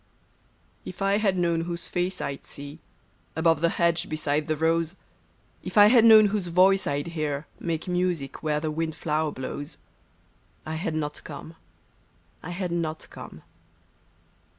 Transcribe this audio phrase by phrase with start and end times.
[0.83, 2.79] F I had known whose face I'd see
[3.35, 4.95] Above the hedge, beside the rose;
[5.61, 9.77] If I had known whose voice I'd hear Make music where the wind flower blows,
[10.65, 11.55] I had not come;
[12.41, 13.43] I had not come.